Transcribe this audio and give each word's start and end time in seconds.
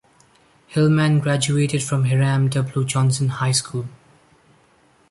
Hillman 0.65 1.19
graduated 1.19 1.83
from 1.83 2.05
Hiram 2.05 2.49
W. 2.49 2.83
Johnson 2.85 3.27
High 3.29 3.51
School. 3.51 3.85